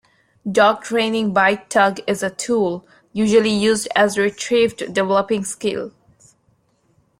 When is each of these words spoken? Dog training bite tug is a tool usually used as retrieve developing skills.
Dog 0.51 0.81
training 0.83 1.31
bite 1.31 1.69
tug 1.69 1.99
is 2.07 2.23
a 2.23 2.31
tool 2.31 2.87
usually 3.13 3.51
used 3.51 3.87
as 3.95 4.17
retrieve 4.17 4.75
developing 4.77 5.43
skills. 5.43 5.93